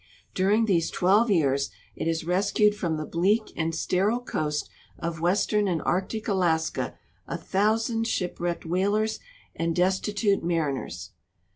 During 0.33 0.65
these 0.65 0.89
twelve 0.89 1.29
years 1.29 1.69
it 1.95 2.07
has 2.07 2.25
rescued 2.25 2.73
from 2.73 2.97
the 2.97 3.05
l)leak 3.05 3.51
and 3.55 3.75
sterile 3.75 4.19
coast 4.19 4.67
of 4.97 5.21
western 5.21 5.67
and 5.67 5.79
Arctic 5.83 6.27
Alaska 6.27 6.97
a 7.27 7.37
thousand 7.37 8.07
shipwrecked 8.07 8.65
whalers 8.65 9.19
and 9.55 9.75
desti 9.75 10.15
tute 10.15 10.43
mariners. 10.43 11.11